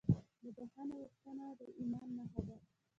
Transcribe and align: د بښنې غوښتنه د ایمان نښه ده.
د 0.43 0.45
بښنې 0.57 0.95
غوښتنه 1.01 1.45
د 1.59 1.61
ایمان 1.79 2.09
نښه 2.17 2.41
ده. 2.47 2.55